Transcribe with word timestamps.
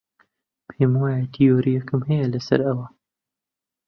پێم 0.69 0.91
وایە 1.01 1.25
تیۆرییەکم 1.33 2.01
هەیە 2.09 2.25
لەسەر 2.33 2.59
ئەوە. 2.67 2.87